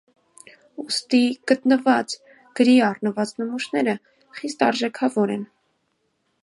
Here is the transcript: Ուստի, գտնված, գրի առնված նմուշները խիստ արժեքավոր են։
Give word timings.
Ուստի, 0.83 1.19
գտնված, 1.51 2.15
գրի 2.61 2.73
առնված 2.89 3.35
նմուշները 3.43 3.97
խիստ 4.39 4.69
արժեքավոր 4.71 5.35
են։ 5.37 5.47